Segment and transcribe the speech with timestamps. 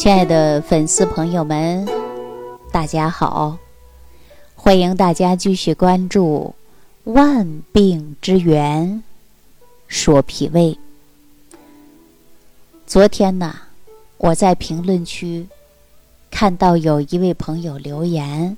[0.00, 1.86] 亲爱的粉丝朋友们，
[2.72, 3.58] 大家好！
[4.54, 6.54] 欢迎大家继续关注
[7.12, 9.02] 《万病之源
[9.88, 10.78] 说脾胃》。
[12.86, 13.54] 昨天呢，
[14.16, 15.46] 我在评论区
[16.30, 18.56] 看到有一位朋友留言，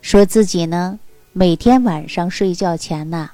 [0.00, 1.00] 说自己呢
[1.32, 3.30] 每天晚上睡觉前呢，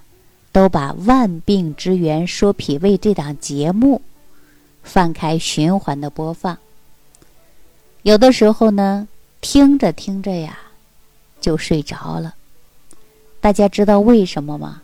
[0.53, 4.01] 都把《万病之源说脾胃》这档节目
[4.83, 6.57] 放开循环的播放。
[8.07, 9.09] 有的时候呢，
[9.41, 10.57] 听着听着呀，
[11.41, 12.37] 就睡着了。
[13.41, 14.81] 大家知道为什么吗？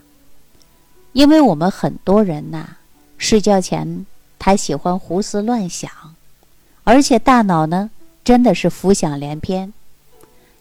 [1.13, 2.79] 因为我们很多人呐，
[3.19, 4.07] 睡觉前
[4.41, 5.89] 他喜欢胡思乱想，
[6.83, 7.93] 而且大脑呢
[8.25, 9.73] 真的是浮想联翩。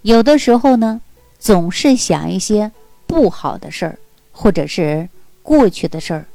[0.04, 1.02] 有的时候呢，
[1.40, 2.72] 总是想一些
[3.08, 3.98] 不好的事儿，
[4.32, 5.10] 或者是
[5.42, 6.28] 过去的事儿，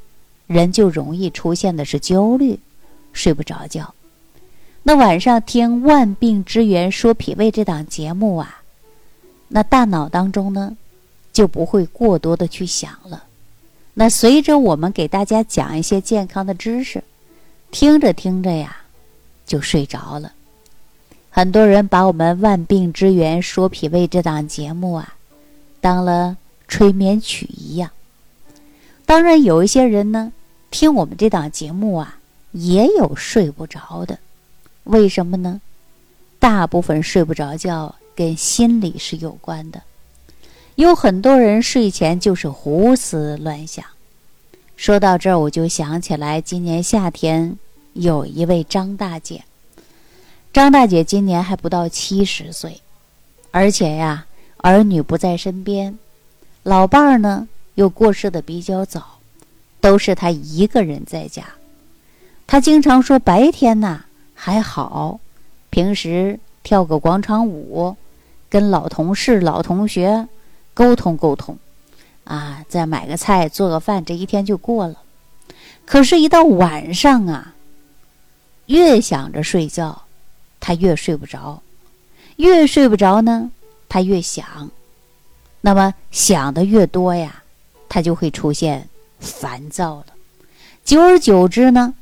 [0.45, 2.59] 人就容易出现的是焦虑，
[3.13, 3.93] 睡不着觉。
[4.87, 8.61] 那晚上听《万病之源说脾胃》这档节目啊，
[9.49, 10.77] 那大脑当中呢，
[11.33, 13.25] 就不会过多的去想了。
[13.95, 17.03] 那随着我们给大家讲一些健康的知识，
[17.69, 18.77] 听着听着呀，
[19.45, 20.31] 就睡着了。
[21.29, 25.15] 很多人把我们《万病之源说脾胃》这档节目啊，
[25.81, 26.37] 当了
[26.69, 27.91] 催眠曲一样。
[29.05, 30.31] 当然，有一些人呢，
[30.71, 32.19] 听我们这档节目啊，
[32.53, 34.17] 也有睡不着的。
[34.87, 35.61] 为什么呢？
[36.39, 39.81] 大部分睡不着觉跟心理是有关的，
[40.75, 43.83] 有很多人睡前就是胡思乱想。
[44.75, 47.57] 说到这儿，我就想起来，今年夏天
[47.93, 49.43] 有一位张大姐，
[50.53, 52.79] 张大姐今年还不到七十岁，
[53.51, 54.25] 而且呀，
[54.57, 55.97] 儿女不在身边，
[56.63, 59.19] 老伴儿呢又过世的比较早，
[59.81, 61.43] 都是她一个人在家。
[62.45, 64.05] 她经常说，白天呐。
[64.47, 65.19] 还好，
[65.69, 67.97] 平时跳个广场舞，
[68.47, 70.25] 跟老同事、老同学
[70.73, 71.57] 沟通沟通，
[72.23, 75.01] 啊，再买个菜、做个饭，这一天就过了。
[75.85, 77.55] 可是，一到晚上啊，
[78.67, 80.03] 越想着睡觉，
[80.61, 81.61] 他越睡不着；
[82.37, 83.51] 越睡不着呢，
[83.89, 84.71] 他越想。
[85.59, 87.43] 那么想的越多呀，
[87.89, 88.87] 他就会出现
[89.19, 90.05] 烦躁了。
[90.85, 91.93] 久而久之呢？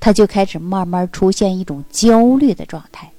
[0.00, 3.12] 他就开始慢慢出现一种焦虑的状态。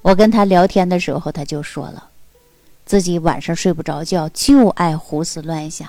[0.00, 2.08] 我跟他聊天的时候，他就说了，
[2.86, 5.88] 自己晚上睡不着觉，就爱胡思乱想。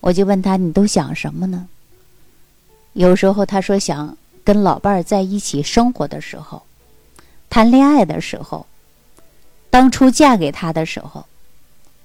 [0.00, 1.68] 我就问他：“你都想什么呢？”
[2.94, 6.62] 有时候他说想跟老伴儿在一起生活的时候，
[7.50, 8.66] 谈恋爱的时候，
[9.70, 11.24] 当初嫁给他的时候，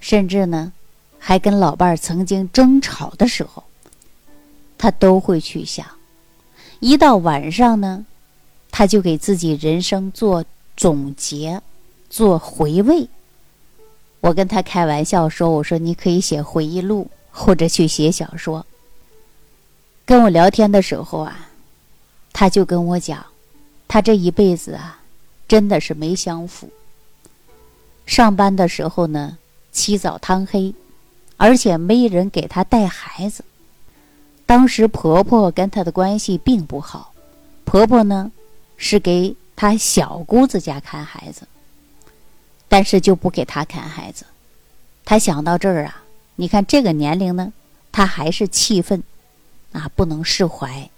[0.00, 0.72] 甚至呢，
[1.18, 3.62] 还跟老伴儿曾经争吵的时候，
[4.76, 5.86] 他都会去想。
[6.84, 8.04] 一到晚上呢，
[8.70, 10.44] 他就给自己人生做
[10.76, 11.62] 总结、
[12.10, 13.08] 做回味。
[14.20, 18.66] 我跟他开玩笑说：“我说你可以写回忆录，或者去写小说。”
[20.04, 21.48] 跟我聊天的时候啊，
[22.34, 23.24] 他就跟我讲，
[23.88, 25.00] 他这一辈子啊，
[25.48, 26.68] 真的是没享福。
[28.04, 29.38] 上班的时候呢，
[29.72, 30.74] 起早贪黑，
[31.38, 33.42] 而且没人给他带孩子。
[34.46, 37.12] 当时婆婆跟她的关系并不好，
[37.64, 38.30] 婆婆呢
[38.76, 41.46] 是给她小姑子家看孩子，
[42.68, 44.24] 但是就不给她看孩子。
[45.04, 46.02] 她想到这儿啊，
[46.36, 47.52] 你看这个年龄呢，
[47.90, 49.02] 她还是气愤，
[49.72, 50.90] 啊，不能释怀。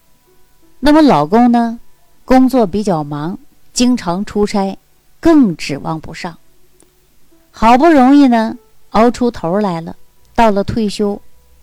[0.80, 1.78] 那么老公呢，
[2.24, 3.38] 工作比较忙，
[3.72, 4.76] 经常出差，
[5.20, 6.36] 更指望不上。
[7.50, 8.56] 好不容易呢，
[8.90, 9.96] 熬出头来了，
[10.34, 11.20] 到了退休，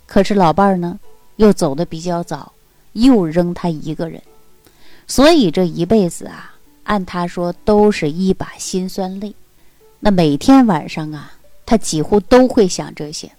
[0.08, 1.00] 可是老伴儿呢？
[1.38, 2.54] 又走的比较早，
[2.94, 4.22] 又扔他一个人，
[5.08, 9.34] 所以这一辈子啊，按他说都是一把辛酸泪。
[10.00, 11.34] 那每天晚上啊，
[11.66, 13.32] 他几乎都会想这些，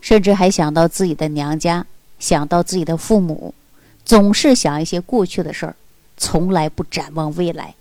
[0.00, 1.86] 甚至还想到自己的娘家，
[2.18, 3.54] 想到自己的父母，
[4.04, 5.76] 总是想一些过去的事儿，
[6.16, 7.74] 从来不展望未来。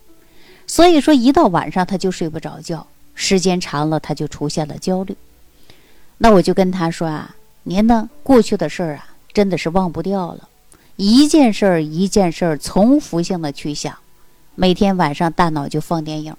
[0.68, 2.86] 所以说，一到晚上他就睡不着觉，
[3.16, 5.16] 时间长了他就出现了焦虑。
[6.20, 9.09] 那我就跟他说啊，您呢，过去的事儿啊。
[9.40, 10.50] 真的是忘不掉了，
[10.98, 13.98] 一件事儿一件事儿重复性的去想，
[14.54, 16.36] 每天晚上大脑就放电影。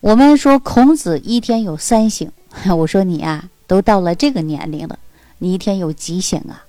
[0.00, 2.32] 我们说孔子一天有三醒，
[2.76, 4.98] 我说你啊，都到了这个年龄了，
[5.38, 6.64] 你一天有几醒啊？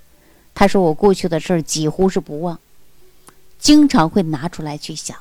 [0.54, 2.60] 他说我过去的事儿几乎是不忘，
[3.58, 5.18] 经常会拿出来去想。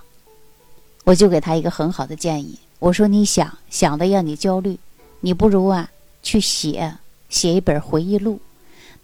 [1.05, 4.79] 我就给他一个很好的建议，我说你想想的让你焦虑，
[5.21, 5.89] 你不如啊
[6.23, 6.95] 去写
[7.31, 8.39] 写一本回忆录。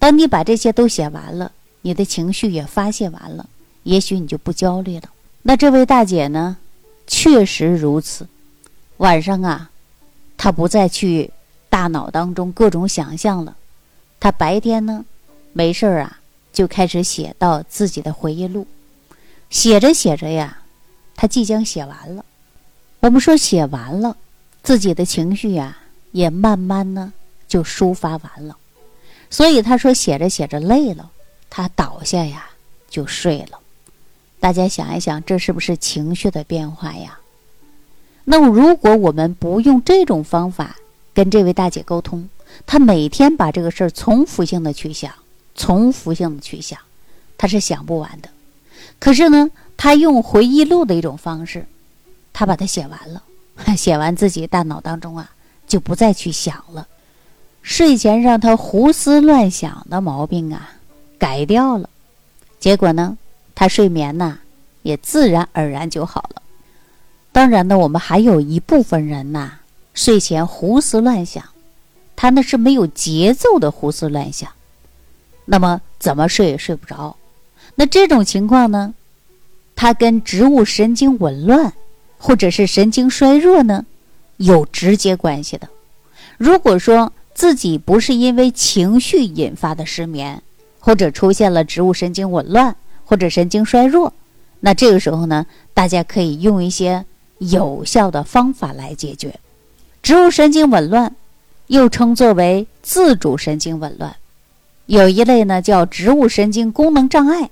[0.04, 3.48] 当你把这些都写完了，你的情绪也发泄完了，
[3.84, 5.08] 也许你就不焦虑了。
[5.40, 6.58] 那这位大姐呢，
[7.06, 8.28] 确实如此。
[8.98, 9.70] 晚上啊，
[10.36, 11.30] 她不再去
[11.70, 13.56] 大脑当中各种想象了，
[14.20, 15.02] 她白天呢，
[15.54, 16.18] 没事儿啊，
[16.52, 18.66] 就开始写到自己的回忆录。
[19.48, 20.58] 写着写着呀，
[21.16, 22.22] 她即将写完了。
[23.00, 24.14] 我们说写完了，
[24.62, 25.78] 自己的情绪呀，
[26.12, 27.10] 也慢慢呢
[27.48, 28.54] 就抒发完了。
[29.34, 31.10] 所以他说写着写着累了，
[31.50, 32.46] 他倒下呀
[32.88, 33.58] 就睡了。
[34.38, 37.18] 大家想一想，这是不是情绪的变化呀？
[38.22, 40.76] 那么如果我们不用这种方法
[41.12, 42.28] 跟这位大姐沟通，
[42.64, 45.12] 她每天把这个事儿重复性的去想，
[45.56, 46.78] 重复性的去想，
[47.36, 48.28] 她是想不完的。
[49.00, 51.66] 可是呢，她用回忆录的一种方式，
[52.32, 53.24] 她把它写完了，
[53.76, 55.28] 写完自己大脑当中啊
[55.66, 56.86] 就不再去想了。
[57.64, 60.74] 睡前让他胡思乱想的毛病啊
[61.18, 61.88] 改掉了，
[62.60, 63.16] 结果呢，
[63.54, 64.38] 他睡眠呐
[64.82, 66.42] 也自然而然就好了。
[67.32, 69.60] 当然呢，我们还有一部分人呐，
[69.94, 71.42] 睡前胡思乱想，
[72.14, 74.50] 他那是没有节奏的胡思乱想，
[75.46, 77.16] 那么怎么睡也睡不着。
[77.76, 78.92] 那这种情况呢，
[79.74, 81.72] 它跟植物神经紊乱
[82.18, 83.86] 或者是神经衰弱呢
[84.36, 85.66] 有直接关系的。
[86.36, 90.42] 如果说自己不是因为情绪引发的失眠，
[90.78, 94.12] 或者出现了植物神经紊乱或者神经衰弱，
[94.60, 95.44] 那这个时候呢，
[95.74, 97.04] 大家可以用一些。
[97.38, 99.38] 有效的方法来解决
[100.00, 101.14] 植物神经紊乱，
[101.66, 104.14] 又称作为自主神经紊乱。
[104.86, 107.50] 有一类呢叫植物神经功能障碍，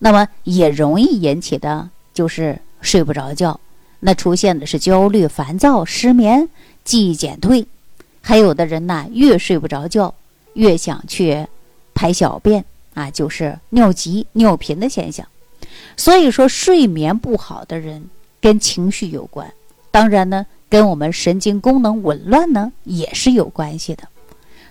[0.00, 3.58] 那么也容易引起的就是睡不着觉，
[4.00, 6.48] 那出现的是焦虑、烦躁、失眠、
[6.84, 7.66] 记忆减退。
[8.20, 10.14] 还有的人呢越睡不着觉，
[10.54, 11.46] 越想去
[11.94, 12.64] 排小便
[12.94, 15.26] 啊，就是尿急、尿频的现象。
[15.96, 18.04] 所以说，睡眠不好的人。
[18.42, 19.52] 跟情绪有关，
[19.90, 24.04] 当然呢，跟我们神经功能紊乱呢也是有关系的。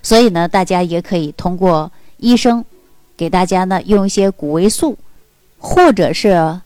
[0.02, 2.64] 所以呢，大家也可以通过医生
[3.16, 4.98] 给大家呢用一些谷维素，
[5.56, 6.60] 或者是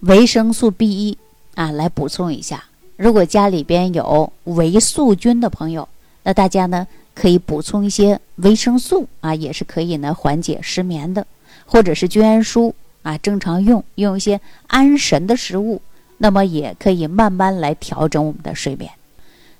[0.00, 1.18] 维生素 B 一
[1.54, 2.64] 啊来补充一下。
[2.96, 5.86] 如果家里边有维素菌的朋友，
[6.26, 6.84] 那大家呢
[7.14, 11.24] 可以补充一些维生素啊，也是可以呢缓解失眠的，
[11.64, 15.80] 或者是菌氨素啊，正常用用一些安神的食物。
[16.18, 18.90] 那么也可以慢慢来调整我们的睡眠。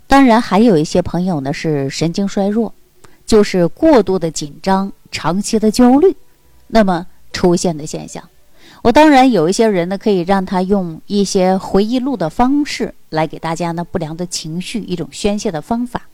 [0.09, 2.75] 当然，还有一些朋友呢是神经衰弱，
[3.25, 6.17] 就是过度的紧张、长期的焦虑，
[6.67, 8.29] 那么出现的现象。
[8.83, 16.09] 我当然有一些人呢，可以让他用一些回忆录的方式来给大家呢不良的情绪一种宣泄的方法。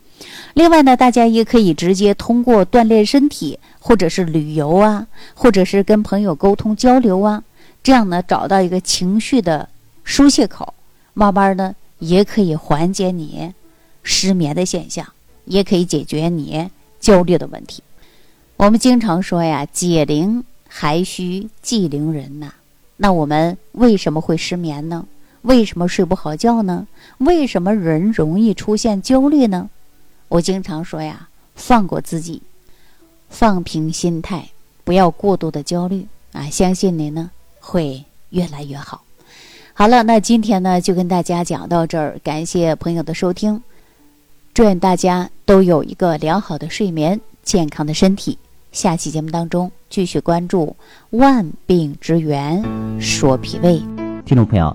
[0.54, 7.42] 另外呢，大家也可以直接通过锻炼身体，或者是旅游啊，或者是跟朋友沟通交流啊，
[7.82, 9.68] 这样呢找到一个情绪的。
[10.04, 10.74] 疏泄口，
[11.14, 13.54] 慢慢呢也可以缓解你
[14.02, 15.06] 失眠的现象，
[15.44, 17.82] 也可以解决你焦虑的问题。
[18.56, 22.52] 我们经常说呀，解铃还须系铃人呐。
[22.96, 25.06] 那我们为什么会失眠呢？
[25.42, 26.86] 为什么睡不好觉呢？
[27.18, 29.70] 为什么人容易出现焦虑呢？
[30.32, 32.40] 我经常说呀，放过自己，
[33.28, 34.48] 放平心态，
[34.82, 36.48] 不要过度的焦虑啊！
[36.48, 37.30] 相信您呢
[37.60, 39.02] 会越来越好。
[39.74, 43.62] 好了，那今天呢就跟大家讲到这儿，感谢朋友的收听，
[44.54, 48.38] 祝愿大家都有一个良好的睡眠、健康的身体。
[48.72, 50.74] 下期节目当中继续关注
[51.10, 52.64] 万病之源
[52.98, 53.82] 说脾胃。
[54.24, 54.74] 听众朋友，